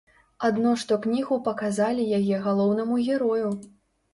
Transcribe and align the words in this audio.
Адно 0.47 0.71
што 0.83 0.95
кнігу 1.03 1.37
паказалі 1.47 2.07
яе 2.21 2.35
галоўнаму 2.47 2.99
герою. 3.11 3.55